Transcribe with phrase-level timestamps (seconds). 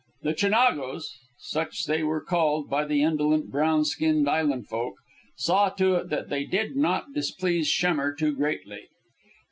[0.23, 4.95] The Chinagos such they were called by the indolent, brown skinned island folk
[5.37, 8.87] saw to it that they did not displease Schemmer too greatly.